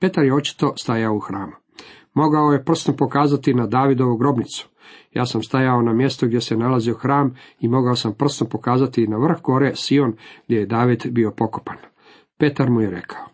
Petar 0.00 0.24
je 0.24 0.34
očito 0.34 0.72
stajao 0.76 1.14
u 1.14 1.18
hramu. 1.18 1.52
Mogao 2.14 2.52
je 2.52 2.64
prstom 2.64 2.96
pokazati 2.96 3.54
na 3.54 3.66
Davidovu 3.66 4.16
grobnicu. 4.16 4.68
Ja 5.12 5.26
sam 5.26 5.42
stajao 5.42 5.82
na 5.82 5.92
mjestu 5.92 6.26
gdje 6.26 6.40
se 6.40 6.56
nalazio 6.56 6.94
hram 6.94 7.34
i 7.60 7.68
mogao 7.68 7.96
sam 7.96 8.14
prstom 8.14 8.48
pokazati 8.48 9.06
na 9.08 9.16
vrh 9.16 9.42
gore 9.42 9.72
Sion 9.74 10.16
gdje 10.46 10.56
je 10.56 10.66
David 10.66 11.06
bio 11.10 11.30
pokopan. 11.30 11.76
Petar 12.38 12.70
mu 12.70 12.80
je 12.80 12.90
rekao. 12.90 13.24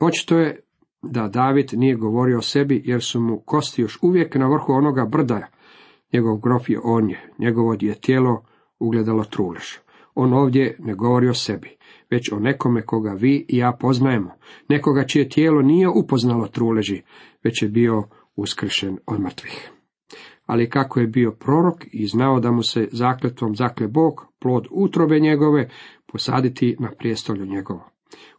Očito 0.00 0.38
je 0.38 0.60
da 1.02 1.28
David 1.28 1.66
nije 1.72 1.96
govorio 1.96 2.38
o 2.38 2.42
sebi 2.42 2.82
jer 2.84 3.02
su 3.02 3.20
mu 3.20 3.40
kosti 3.44 3.82
još 3.82 3.98
uvijek 4.02 4.34
na 4.34 4.48
vrhu 4.48 4.72
onoga 4.72 5.04
brda. 5.04 5.46
Njegov 6.12 6.38
grof 6.38 6.70
je 6.70 6.80
on 6.84 7.10
je, 7.10 7.32
njegovo 7.38 7.76
je 7.80 8.00
tijelo 8.00 8.44
ugledalo 8.78 9.24
trulež. 9.24 9.76
On 10.14 10.32
ovdje 10.32 10.76
ne 10.78 10.94
govori 10.94 11.28
o 11.28 11.34
sebi, 11.34 11.76
već 12.10 12.32
o 12.32 12.38
nekome 12.38 12.82
koga 12.82 13.10
vi 13.10 13.46
i 13.48 13.56
ja 13.56 13.76
poznajemo, 13.80 14.30
nekoga 14.68 15.04
čije 15.06 15.28
tijelo 15.28 15.62
nije 15.62 15.88
upoznalo 15.88 16.48
truleži, 16.48 17.02
već 17.44 17.62
je 17.62 17.68
bio 17.68 18.02
uskršen 18.36 18.98
od 19.06 19.20
mrtvih. 19.20 19.70
Ali 20.46 20.70
kako 20.70 21.00
je 21.00 21.06
bio 21.06 21.30
prorok 21.30 21.84
i 21.92 22.06
znao 22.06 22.40
da 22.40 22.50
mu 22.50 22.62
se 22.62 22.88
zakletvom 22.92 23.56
zakle 23.56 23.88
Bog, 23.88 24.26
plod 24.38 24.66
utrobe 24.70 25.20
njegove, 25.20 25.68
posaditi 26.16 26.76
na 26.78 26.90
prijestolju 26.98 27.46
njegovo. 27.46 27.90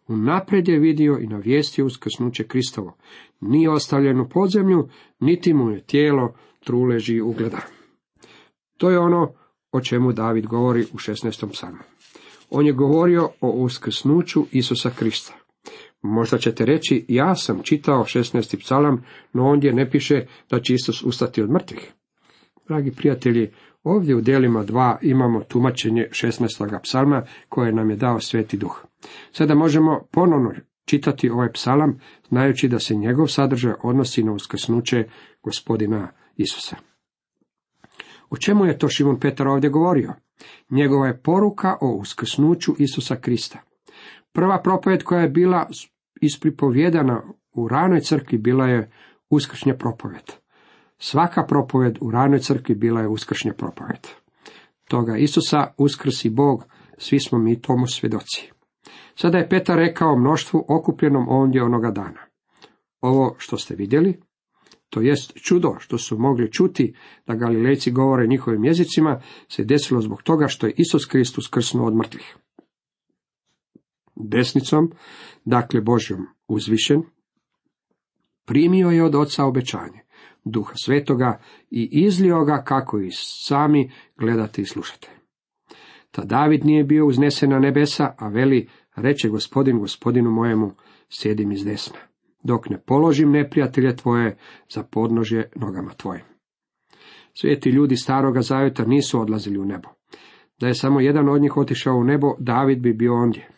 Unaprijed 0.07 0.67
je 0.67 0.79
vidio 0.79 1.17
i 1.21 1.27
navijestio 1.27 1.85
uskrsnuće 1.85 2.43
Kristovo. 2.43 2.97
Nije 3.41 3.69
ostavljen 3.69 4.19
u 4.19 4.29
podzemlju, 4.29 4.87
niti 5.19 5.53
mu 5.53 5.69
je 5.71 5.83
tijelo 5.83 6.33
truleži 6.59 7.21
ugleda. 7.21 7.57
To 8.77 8.89
je 8.89 8.99
ono 8.99 9.33
o 9.71 9.81
čemu 9.81 10.11
David 10.11 10.45
govori 10.45 10.81
u 10.93 10.97
16. 10.97 11.51
psalmu. 11.51 11.83
On 12.49 12.65
je 12.65 12.73
govorio 12.73 13.29
o 13.41 13.49
uskrsnuću 13.49 14.45
Isusa 14.51 14.89
Krista. 14.89 15.33
Možda 16.01 16.37
ćete 16.37 16.65
reći, 16.65 17.05
ja 17.07 17.35
sam 17.35 17.63
čitao 17.63 18.03
16. 18.03 18.59
psalam, 18.59 19.03
no 19.33 19.47
ondje 19.47 19.73
ne 19.73 19.89
piše 19.89 20.25
da 20.49 20.59
će 20.59 20.73
Isus 20.73 21.03
ustati 21.03 21.41
od 21.41 21.49
mrtvih. 21.49 21.91
Dragi 22.67 22.91
prijatelji, 22.91 23.51
ovdje 23.83 24.15
u 24.15 24.21
dijelima 24.21 24.63
dva 24.63 24.97
imamo 25.01 25.43
tumačenje 25.43 26.07
16. 26.11 26.79
psalma 26.83 27.23
koje 27.49 27.73
nam 27.73 27.89
je 27.89 27.95
dao 27.95 28.19
Sveti 28.19 28.57
Duh. 28.57 28.85
Sada 29.31 29.55
možemo 29.55 30.07
ponovno 30.11 30.53
čitati 30.85 31.29
ovaj 31.29 31.51
psalam, 31.51 31.99
znajući 32.29 32.67
da 32.67 32.79
se 32.79 32.95
njegov 32.95 33.27
sadržaj 33.27 33.73
odnosi 33.83 34.23
na 34.23 34.31
uskrsnuće 34.31 35.07
gospodina 35.43 36.11
Isusa. 36.35 36.75
O 38.29 38.37
čemu 38.37 38.65
je 38.65 38.77
to 38.77 38.89
Šimon 38.89 39.19
Petar 39.19 39.47
ovdje 39.47 39.69
govorio? 39.69 40.13
Njegova 40.69 41.07
je 41.07 41.21
poruka 41.21 41.77
o 41.81 41.91
uskrsnuću 41.91 42.75
Isusa 42.77 43.15
Krista. 43.15 43.59
Prva 44.33 44.61
propoved 44.61 45.03
koja 45.03 45.21
je 45.21 45.29
bila 45.29 45.69
ispripovjedana 46.21 47.23
u 47.51 47.67
ranoj 47.67 47.99
crkvi 47.99 48.37
bila 48.37 48.67
je 48.67 48.91
uskršnja 49.29 49.73
propoved. 49.73 50.46
Svaka 50.97 51.45
propoved 51.45 51.97
u 52.01 52.11
ranoj 52.11 52.39
crkvi 52.39 52.75
bila 52.75 53.01
je 53.01 53.07
uskršnja 53.07 53.53
propoved. 53.53 54.07
Toga 54.87 55.17
Isusa 55.17 55.73
uskrsi 55.77 56.29
Bog, 56.29 56.63
svi 56.97 57.19
smo 57.19 57.39
mi 57.39 57.61
tomu 57.61 57.87
svjedoci. 57.87 58.51
Sada 59.15 59.37
je 59.37 59.49
Petar 59.49 59.77
rekao 59.77 60.17
mnoštvu 60.17 60.65
okupljenom 60.67 61.29
ondje 61.29 61.63
onoga 61.63 61.91
dana. 61.91 62.21
Ovo 63.01 63.35
što 63.37 63.57
ste 63.57 63.75
vidjeli, 63.75 64.21
to 64.89 65.01
jest 65.01 65.33
čudo 65.35 65.75
što 65.79 65.97
su 65.97 66.17
mogli 66.17 66.51
čuti 66.51 66.95
da 67.27 67.35
Galilejci 67.35 67.91
govore 67.91 68.27
njihovim 68.27 68.65
jezicima, 68.65 69.21
se 69.49 69.63
desilo 69.63 70.01
zbog 70.01 70.23
toga 70.23 70.47
što 70.47 70.67
je 70.67 70.73
Isus 70.77 71.05
Kristus 71.05 71.47
krsnuo 71.47 71.87
od 71.87 71.95
mrtvih. 71.95 72.37
Desnicom, 74.15 74.91
dakle 75.45 75.81
Božjom 75.81 76.27
uzvišen, 76.47 77.03
primio 78.45 78.89
je 78.89 79.03
od 79.03 79.15
oca 79.15 79.45
obećanje, 79.45 80.06
duha 80.51 80.73
svetoga 80.75 81.39
i 81.71 81.89
izlio 81.91 82.43
ga 82.43 82.63
kako 82.63 82.99
i 82.99 83.09
sami 83.11 83.91
gledate 84.17 84.61
i 84.61 84.65
slušate. 84.65 85.09
Ta 86.11 86.23
David 86.23 86.65
nije 86.65 86.83
bio 86.83 87.05
uznesen 87.05 87.49
na 87.49 87.59
nebesa, 87.59 88.13
a 88.17 88.27
veli, 88.27 88.69
reče 88.95 89.29
gospodin 89.29 89.79
gospodinu 89.79 90.31
mojemu, 90.31 90.71
sjedim 91.09 91.51
iz 91.51 91.65
desna 91.65 92.07
dok 92.47 92.69
ne 92.69 92.77
položim 92.85 93.31
neprijatelje 93.31 93.95
tvoje 93.95 94.37
za 94.69 94.83
podnožje 94.83 95.49
nogama 95.55 95.93
tvojim. 95.93 96.23
Svijeti 97.33 97.69
ljudi 97.69 97.95
staroga 97.95 98.41
zavjeta 98.41 98.85
nisu 98.85 99.19
odlazili 99.21 99.59
u 99.59 99.65
nebo. 99.65 99.89
Da 100.59 100.67
je 100.67 100.73
samo 100.73 100.99
jedan 100.99 101.29
od 101.29 101.41
njih 101.41 101.57
otišao 101.57 101.95
u 101.95 102.03
nebo, 102.03 102.27
David 102.39 102.79
bi 102.79 102.93
bio 102.93 103.15
ondje. 103.15 103.49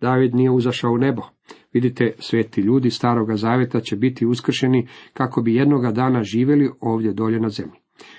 David 0.00 0.34
nije 0.34 0.50
uzašao 0.50 0.92
u 0.92 0.98
nebo. 0.98 1.22
Vidite, 1.74 2.12
sveti 2.18 2.60
ljudi 2.60 2.90
staroga 2.90 3.36
zavjeta 3.36 3.80
će 3.80 3.96
biti 3.96 4.26
uskršeni 4.26 4.88
kako 5.12 5.42
bi 5.42 5.54
jednoga 5.54 5.92
dana 5.92 6.22
živjeli 6.22 6.70
ovdje 6.80 7.12
dolje 7.12 7.40
na 7.40 7.48
zemlji. 7.48 7.78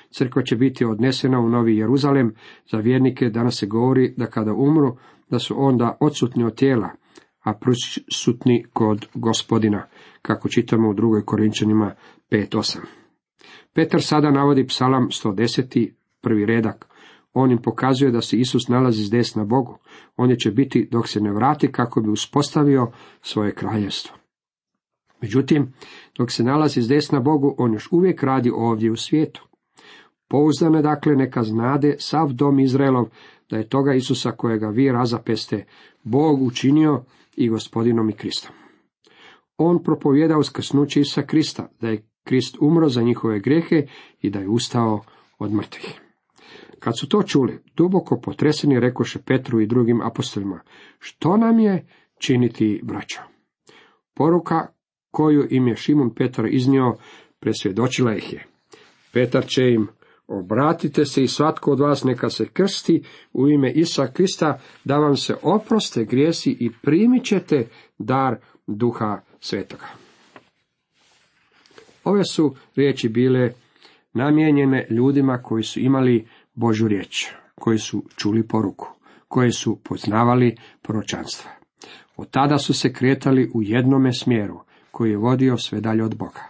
Crkva 0.10 0.44
će 0.44 0.56
biti 0.56 0.86
odnesena 0.86 1.40
u 1.40 1.50
Novi 1.50 1.78
Jeruzalem, 1.78 2.34
za 2.72 2.78
vjernike 2.78 3.30
danas 3.30 3.60
se 3.60 3.66
govori 3.66 4.14
da 4.18 4.26
kada 4.26 4.54
umru, 4.54 4.98
da 5.30 5.40
su 5.40 5.56
onda 5.58 5.98
odsutni 6.00 6.44
od 6.44 6.56
tijela, 6.56 6.90
a 7.44 7.54
prisutni 7.54 8.66
kod 8.74 9.08
gospodina, 9.14 9.88
kako 10.22 10.50
čitamo 10.50 10.90
u 10.90 10.94
drugoj 10.94 11.26
Korinčanima 11.26 11.96
5.8. 12.32 12.78
Petar 13.74 14.02
sada 14.02 14.32
navodi 14.32 14.68
psalam 14.68 15.08
110. 15.10 15.92
prvi 16.22 16.46
redak. 16.46 16.95
On 17.38 17.52
im 17.52 17.58
pokazuje 17.58 18.12
da 18.12 18.22
se 18.22 18.38
Isus 18.38 18.68
nalazi 18.68 19.04
s 19.04 19.10
desna 19.10 19.44
Bogu. 19.44 19.78
On 20.18 20.30
je 20.30 20.40
će 20.40 20.52
biti 20.52 20.88
dok 20.92 21.08
se 21.08 21.22
ne 21.22 21.34
vrati 21.34 21.72
kako 21.72 22.02
bi 22.02 22.10
uspostavio 22.10 22.92
svoje 23.22 23.56
kraljevstvo. 23.56 24.16
Međutim, 25.22 25.74
dok 26.18 26.32
se 26.32 26.44
nalazi 26.44 26.82
s 26.82 26.88
desna 26.88 27.20
Bogu, 27.20 27.56
on 27.58 27.74
još 27.74 27.92
uvijek 27.92 28.24
radi 28.24 28.52
ovdje 28.56 28.92
u 28.92 28.96
svijetu. 28.96 29.48
Pouzdane 30.28 30.82
dakle 30.82 31.16
neka 31.16 31.44
znade 31.44 31.96
sav 32.00 32.34
dom 32.34 32.60
Izraelov 32.60 33.06
da 33.50 33.58
je 33.58 33.70
toga 33.70 33.94
Isusa 33.94 34.32
kojega 34.32 34.68
vi 34.68 34.92
razapeste 34.92 35.66
Bog 36.04 36.42
učinio 36.42 37.04
i 37.36 37.50
gospodinom 37.50 38.10
i 38.10 38.14
Kristom. 38.14 38.56
On 39.58 39.84
propovjeda 39.84 40.38
uskrsnuće 40.38 41.02
Isusa 41.02 41.22
Krista, 41.22 41.68
da 41.82 41.90
je 41.90 42.08
Krist 42.24 42.58
umro 42.62 42.90
za 42.90 43.02
njihove 43.02 43.40
grehe 43.40 43.88
i 44.22 44.30
da 44.30 44.40
je 44.40 44.50
ustao 44.50 45.02
od 45.40 45.54
mrtvih. 45.54 46.05
Kad 46.86 47.00
su 47.00 47.10
to 47.10 47.24
čuli, 47.24 47.60
duboko 47.76 48.20
potreseni 48.22 48.80
rekoše 48.80 49.20
Petru 49.20 49.62
i 49.62 49.68
drugim 49.68 50.02
apostolima, 50.02 50.60
što 51.00 51.38
nam 51.38 51.60
je 51.60 51.88
činiti 52.20 52.82
braća? 52.84 53.22
Poruka 54.14 54.68
koju 55.12 55.48
im 55.50 55.68
je 55.68 55.76
Šimun 55.76 56.16
Petar 56.16 56.46
iznio, 56.46 56.96
presvjedočila 57.40 58.16
ih 58.16 58.34
je. 58.34 58.46
Petar 59.14 59.46
će 59.46 59.62
im 59.62 59.88
Obratite 60.28 61.06
se 61.06 61.24
i 61.24 61.28
svatko 61.28 61.72
od 61.72 61.80
vas 61.80 62.04
neka 62.04 62.30
se 62.30 62.46
krsti 62.54 63.04
u 63.34 63.48
ime 63.48 63.72
Isa 63.72 64.08
Krista, 64.08 64.60
da 64.84 64.98
vam 64.98 65.16
se 65.16 65.36
oproste 65.42 66.06
grijesi 66.06 66.58
i 66.60 66.72
primit 66.82 67.24
ćete 67.24 67.68
dar 67.98 68.36
duha 68.68 69.22
svetoga. 69.40 69.86
Ove 72.04 72.24
su 72.24 72.56
riječi 72.76 73.10
bile 73.10 73.52
namijenjene 74.14 74.88
ljudima 74.90 75.38
koji 75.38 75.64
su 75.64 75.80
imali 75.80 76.28
Božu 76.56 76.88
riječ, 76.88 77.28
koji 77.56 77.78
su 77.78 78.04
čuli 78.16 78.48
poruku, 78.48 78.88
koji 79.28 79.52
su 79.52 79.80
poznavali 79.84 80.56
proročanstva. 80.82 81.52
Od 82.18 82.30
tada 82.30 82.58
su 82.58 82.74
se 82.74 82.94
kretali 82.94 83.52
u 83.54 83.64
jednome 83.64 84.14
smjeru, 84.14 84.60
koji 84.92 85.12
je 85.12 85.18
vodio 85.18 85.58
sve 85.58 85.82
dalje 85.82 86.04
od 86.04 86.18
Boga. 86.18 86.44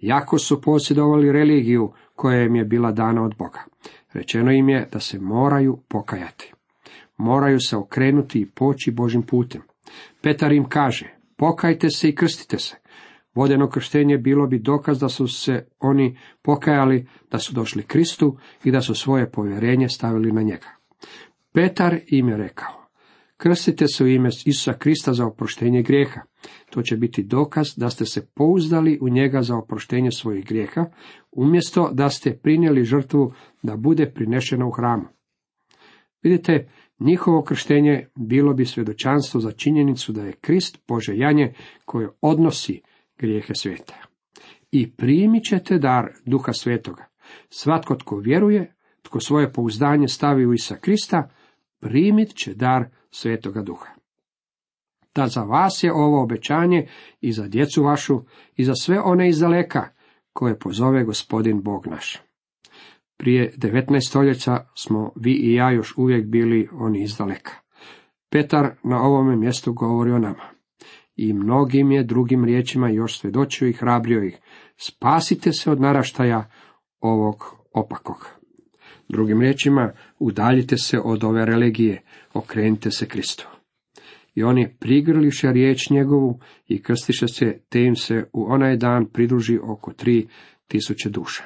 Jako 0.00 0.38
su 0.38 0.62
posjedovali 0.62 1.32
religiju 1.32 1.92
koja 2.14 2.42
im 2.42 2.56
je 2.56 2.64
bila 2.64 2.92
dana 2.92 3.24
od 3.24 3.34
Boga. 3.38 3.64
Rečeno 4.12 4.52
im 4.52 4.68
je 4.68 4.88
da 4.92 5.00
se 5.00 5.18
moraju 5.18 5.78
pokajati. 5.88 6.52
Moraju 7.16 7.60
se 7.60 7.76
okrenuti 7.76 8.40
i 8.40 8.50
poći 8.50 8.90
Božim 8.90 9.22
putem. 9.22 9.62
Petar 10.22 10.52
im 10.52 10.68
kaže, 10.68 11.14
pokajte 11.36 11.90
se 11.90 12.08
i 12.08 12.14
krstite 12.14 12.58
se. 12.58 12.76
Vodeno 13.38 13.68
krštenje 13.68 14.18
bilo 14.18 14.46
bi 14.46 14.58
dokaz 14.58 14.98
da 15.00 15.08
su 15.08 15.26
se 15.26 15.66
oni 15.78 16.18
pokajali, 16.42 17.06
da 17.30 17.38
su 17.38 17.54
došli 17.54 17.82
Kristu 17.82 18.36
i 18.64 18.70
da 18.70 18.80
su 18.80 18.94
svoje 18.94 19.30
povjerenje 19.30 19.88
stavili 19.88 20.32
na 20.32 20.42
njega. 20.42 20.68
Petar 21.52 21.98
im 22.06 22.28
je 22.28 22.36
rekao, 22.36 22.88
krstite 23.36 23.86
se 23.88 24.04
u 24.04 24.06
ime 24.06 24.28
Isusa 24.28 24.72
Krista 24.72 25.12
za 25.12 25.26
oproštenje 25.26 25.82
grijeha. 25.82 26.20
To 26.70 26.82
će 26.82 26.96
biti 26.96 27.22
dokaz 27.22 27.66
da 27.76 27.90
ste 27.90 28.04
se 28.04 28.26
pouzdali 28.34 28.98
u 29.02 29.08
njega 29.08 29.42
za 29.42 29.56
oproštenje 29.56 30.10
svojih 30.10 30.46
grijeha, 30.46 30.84
umjesto 31.32 31.90
da 31.92 32.10
ste 32.10 32.38
prinijeli 32.42 32.84
žrtvu 32.84 33.32
da 33.62 33.76
bude 33.76 34.12
prinešena 34.12 34.66
u 34.66 34.70
hramu. 34.70 35.04
Vidite, 36.22 36.68
njihovo 37.00 37.42
krštenje 37.42 38.08
bilo 38.16 38.54
bi 38.54 38.64
svjedočanstvo 38.64 39.40
za 39.40 39.52
činjenicu 39.52 40.12
da 40.12 40.24
je 40.24 40.32
Krist 40.32 40.78
Bože 40.88 41.16
janje 41.16 41.52
koje 41.84 42.08
odnosi 42.20 42.82
grijehe 43.18 43.54
svijeta. 43.54 43.94
I 44.70 44.90
primit 44.90 45.44
ćete 45.44 45.78
dar 45.78 46.12
duha 46.26 46.52
svetoga. 46.52 47.04
Svatko 47.50 47.94
tko 47.94 48.16
vjeruje, 48.16 48.74
tko 49.02 49.20
svoje 49.20 49.52
pouzdanje 49.52 50.08
stavi 50.08 50.46
u 50.46 50.54
Isa 50.54 50.76
Krista, 50.76 51.30
primit 51.80 52.34
će 52.34 52.54
dar 52.54 52.84
svetoga 53.10 53.62
duha. 53.62 53.98
da 55.14 55.26
za 55.26 55.40
vas 55.40 55.82
je 55.82 55.92
ovo 55.92 56.22
obećanje 56.22 56.88
i 57.20 57.32
za 57.32 57.48
djecu 57.48 57.82
vašu 57.82 58.20
i 58.56 58.64
za 58.64 58.74
sve 58.74 59.00
one 59.00 59.28
iz 59.28 59.38
daleka 59.38 59.88
koje 60.32 60.58
pozove 60.58 61.04
gospodin 61.04 61.62
Bog 61.62 61.86
naš. 61.86 62.18
Prije 63.16 63.52
19 63.56 64.08
stoljeća 64.08 64.66
smo 64.74 65.12
vi 65.16 65.32
i 65.32 65.54
ja 65.54 65.70
još 65.70 65.94
uvijek 65.96 66.26
bili 66.26 66.68
oni 66.72 67.02
iz 67.02 67.16
daleka. 67.16 67.52
Petar 68.30 68.70
na 68.84 69.02
ovome 69.02 69.36
mjestu 69.36 69.72
govori 69.72 70.10
o 70.10 70.18
nama. 70.18 70.57
I 71.18 71.32
mnogim 71.32 71.90
je 71.90 72.04
drugim 72.04 72.44
riječima 72.44 72.88
još 72.88 73.20
svjedočio 73.20 73.68
i 73.68 73.72
hrabrio 73.72 74.24
ih. 74.24 74.38
Spasite 74.76 75.52
se 75.52 75.70
od 75.70 75.80
naraštaja 75.80 76.50
ovog 77.00 77.36
opakog. 77.74 78.30
Drugim 79.08 79.40
riječima, 79.40 79.92
udaljite 80.18 80.76
se 80.76 80.98
od 81.04 81.24
ove 81.24 81.46
religije, 81.46 82.02
okrenite 82.34 82.90
se 82.90 83.06
Kristu. 83.06 83.48
I 84.34 84.42
oni 84.42 84.76
prigrliše 84.80 85.52
riječ 85.52 85.90
njegovu 85.90 86.40
i 86.66 86.82
krstiše 86.82 87.28
se, 87.28 87.60
te 87.68 87.82
im 87.82 87.96
se 87.96 88.24
u 88.32 88.44
onaj 88.48 88.76
dan 88.76 89.06
pridruži 89.12 89.58
oko 89.62 89.92
tri 89.92 90.28
tisuće 90.68 91.10
duša. 91.10 91.44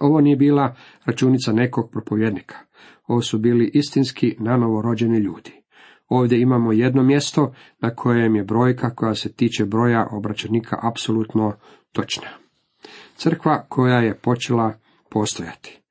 Ovo 0.00 0.20
nije 0.20 0.36
bila 0.36 0.76
računica 1.04 1.52
nekog 1.52 1.90
propovjednika. 1.90 2.56
Ovo 3.06 3.20
su 3.20 3.38
bili 3.38 3.70
istinski 3.74 4.36
nanovo 4.38 4.82
rođeni 4.82 5.18
ljudi. 5.18 5.63
Ovdje 6.16 6.40
imamo 6.40 6.72
jedno 6.72 7.02
mjesto 7.02 7.52
na 7.80 7.94
kojem 7.94 8.36
je 8.36 8.44
brojka 8.44 8.94
koja 8.94 9.14
se 9.14 9.32
tiče 9.32 9.64
broja 9.64 10.06
obraćenika 10.10 10.78
apsolutno 10.82 11.52
točna. 11.92 12.28
Crkva 13.16 13.64
koja 13.68 13.98
je 13.98 14.18
počela 14.18 14.74
postojati. 15.10 15.82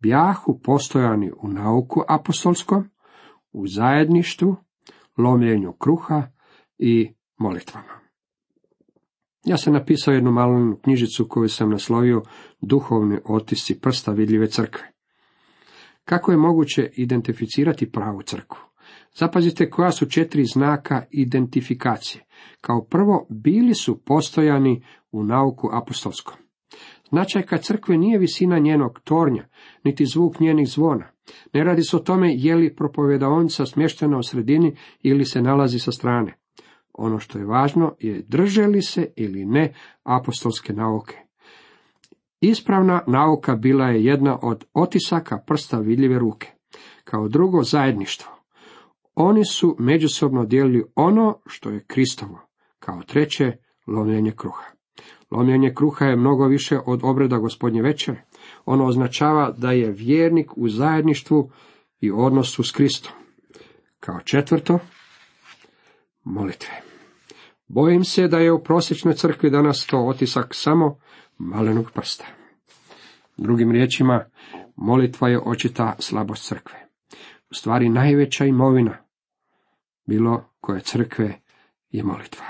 Bjahu 0.00 0.60
postojani 0.64 1.32
u 1.42 1.48
nauku 1.48 2.02
apostolskom, 2.08 2.90
u 3.52 3.66
zajedništvu, 3.66 4.56
lomljenju 5.18 5.72
kruha 5.72 6.22
i 6.78 7.12
molitvama. 7.38 8.00
Ja 9.44 9.56
sam 9.56 9.72
napisao 9.72 10.14
jednu 10.14 10.32
malu 10.32 10.76
knjižicu 10.76 11.26
koju 11.28 11.48
sam 11.48 11.70
naslovio 11.70 12.22
Duhovni 12.60 13.18
otisci 13.24 13.80
prsta 13.80 14.12
vidljive 14.12 14.46
crkve. 14.46 14.92
Kako 16.04 16.30
je 16.30 16.36
moguće 16.38 16.90
identificirati 16.96 17.92
pravu 17.92 18.22
crkvu? 18.22 18.71
Zapazite 19.14 19.70
koja 19.70 19.92
su 19.92 20.06
četiri 20.06 20.44
znaka 20.44 21.04
identifikacije. 21.10 22.24
Kao 22.60 22.84
prvo, 22.84 23.26
bili 23.30 23.74
su 23.74 24.04
postojani 24.04 24.84
u 25.12 25.24
nauku 25.24 25.70
apostolskom. 25.72 26.36
Značajka 27.08 27.58
crkve 27.58 27.96
nije 27.98 28.18
visina 28.18 28.58
njenog 28.58 29.00
tornja, 29.04 29.44
niti 29.84 30.06
zvuk 30.06 30.40
njenih 30.40 30.68
zvona. 30.68 31.06
Ne 31.52 31.64
radi 31.64 31.82
se 31.82 31.96
o 31.96 32.00
tome 32.00 32.34
je 32.34 32.56
li 32.56 32.74
propovedaonica 32.74 33.66
smještena 33.66 34.18
u 34.18 34.22
sredini 34.22 34.76
ili 35.02 35.24
se 35.24 35.42
nalazi 35.42 35.78
sa 35.78 35.92
strane. 35.92 36.38
Ono 36.92 37.18
što 37.18 37.38
je 37.38 37.46
važno 37.46 37.94
je 37.98 38.24
drže 38.28 38.66
li 38.66 38.82
se 38.82 39.12
ili 39.16 39.44
ne 39.44 39.74
apostolske 40.02 40.72
nauke. 40.72 41.18
Ispravna 42.40 43.04
nauka 43.06 43.56
bila 43.56 43.86
je 43.86 44.04
jedna 44.04 44.38
od 44.42 44.64
otisaka 44.74 45.42
prsta 45.46 45.78
vidljive 45.78 46.18
ruke. 46.18 46.48
Kao 47.04 47.28
drugo 47.28 47.62
zajedništvo. 47.62 48.31
Oni 49.14 49.44
su 49.44 49.76
međusobno 49.78 50.44
dijelili 50.44 50.84
ono 50.94 51.38
što 51.46 51.70
je 51.70 51.84
Kristovo. 51.86 52.40
Kao 52.78 53.02
treće, 53.02 53.56
lomljenje 53.86 54.32
kruha. 54.36 54.64
Lomljenje 55.30 55.74
kruha 55.74 56.04
je 56.04 56.16
mnogo 56.16 56.46
više 56.46 56.78
od 56.86 57.00
obreda 57.02 57.38
gospodnje 57.38 57.82
večere. 57.82 58.24
Ono 58.64 58.86
označava 58.86 59.50
da 59.50 59.72
je 59.72 59.90
vjernik 59.90 60.56
u 60.56 60.68
zajedništvu 60.68 61.50
i 62.00 62.10
odnosu 62.10 62.62
s 62.62 62.70
Kristom. 62.70 63.12
Kao 64.00 64.20
četvrto, 64.20 64.78
molitve. 66.24 66.82
Bojim 67.68 68.04
se 68.04 68.28
da 68.28 68.38
je 68.38 68.52
u 68.52 68.62
prosječnoj 68.62 69.14
crkvi 69.14 69.50
danas 69.50 69.86
to 69.86 69.98
otisak 69.98 70.54
samo 70.54 70.98
malenog 71.38 71.90
prsta. 71.90 72.24
Drugim 73.36 73.70
riječima, 73.70 74.24
molitva 74.76 75.28
je 75.28 75.40
očita 75.44 75.96
slabost 75.98 76.48
crkve. 76.48 76.91
Stvari 77.54 77.88
najveća 77.88 78.44
imovina 78.44 78.98
bilo 80.06 80.44
koje 80.60 80.80
crkve 80.80 81.40
je 81.90 82.04
molitva. 82.04 82.46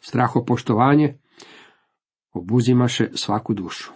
Strahopoštovanje 0.00 1.18
obuzimaše 2.32 3.08
svaku 3.14 3.54
dušu. 3.54 3.92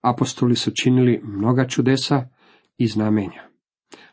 Apostoli 0.00 0.56
su 0.56 0.70
činili 0.70 1.20
mnoga 1.24 1.68
čudesa 1.68 2.28
i 2.78 2.86
znamenja. 2.86 3.48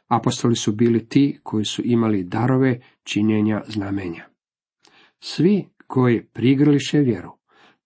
Apostoli 0.08 0.56
su 0.56 0.72
bili 0.72 1.10
ti 1.10 1.40
koji 1.44 1.66
su 1.66 1.82
imali 1.86 2.24
darove 2.24 2.80
činjenja 3.04 3.62
znamenja. 3.68 4.26
Svi 5.20 5.68
koji 5.88 6.26
prigrliše 6.26 7.00
vjeru, 7.00 7.32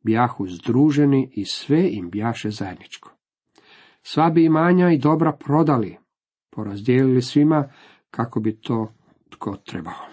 bjahu 0.04 0.47
združeni 0.47 1.32
i 1.36 1.45
sve 1.45 1.89
im 1.91 2.10
bjaše 2.10 2.49
zajedničko. 2.49 3.12
Sva 4.01 4.30
bi 4.30 4.45
imanja 4.45 4.91
i 4.91 4.97
dobra 4.97 5.32
prodali, 5.32 5.97
porazdijelili 6.56 7.22
svima 7.22 7.70
kako 8.12 8.39
bi 8.39 8.60
to 8.62 8.94
tko 9.30 9.56
trebao. 9.56 10.06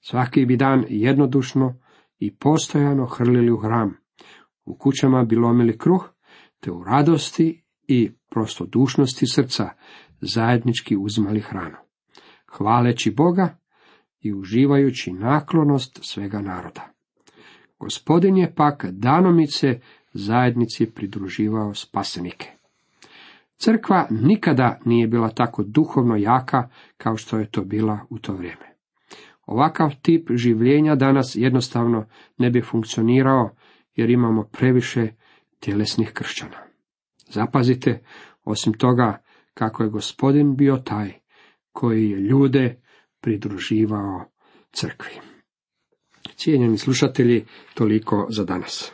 Svaki 0.00 0.46
bi 0.46 0.56
dan 0.56 0.84
jednodušno 0.88 1.74
i 2.18 2.36
postojano 2.36 3.06
hrlili 3.06 3.50
u 3.50 3.56
hram, 3.56 3.96
u 4.64 4.78
kućama 4.78 5.24
bi 5.24 5.36
lomili 5.36 5.78
kruh, 5.78 6.08
te 6.60 6.70
u 6.70 6.84
radosti 6.84 7.64
i 7.88 8.10
prostodušnosti 8.30 9.26
srca 9.26 9.68
zajednički 10.20 10.96
uzimali 10.96 11.40
hranu, 11.40 11.76
hvaleći 12.56 13.10
Boga 13.10 13.58
i 14.20 14.32
uživajući 14.32 15.12
naklonost 15.12 15.98
svega 16.02 16.40
naroda. 16.40 16.92
Gospodin 17.78 18.36
je 18.36 18.54
pak 18.54 18.84
danomice 18.90 19.80
zajednici 20.12 20.86
pridruživao 20.86 21.74
spasenike. 21.74 22.61
Crkva 23.64 24.06
nikada 24.10 24.78
nije 24.84 25.06
bila 25.06 25.28
tako 25.28 25.62
duhovno 25.62 26.16
jaka 26.16 26.68
kao 26.96 27.16
što 27.16 27.38
je 27.38 27.50
to 27.50 27.64
bila 27.64 27.98
u 28.10 28.18
to 28.18 28.32
vrijeme. 28.32 28.76
Ovakav 29.46 29.94
tip 30.02 30.30
življenja 30.30 30.94
danas 30.94 31.36
jednostavno 31.36 32.06
ne 32.38 32.50
bi 32.50 32.62
funkcionirao 32.62 33.50
jer 33.94 34.10
imamo 34.10 34.44
previše 34.44 35.08
tjelesnih 35.60 36.12
kršćana. 36.12 36.56
Zapazite, 37.28 38.02
osim 38.44 38.72
toga, 38.72 39.22
kako 39.54 39.82
je 39.82 39.90
gospodin 39.90 40.56
bio 40.56 40.76
taj 40.76 41.12
koji 41.72 42.10
je 42.10 42.20
ljude 42.20 42.80
pridruživao 43.20 44.24
crkvi. 44.72 45.12
Cijenjeni 46.36 46.78
slušatelji, 46.78 47.44
toliko 47.74 48.26
za 48.30 48.44
danas. 48.44 48.92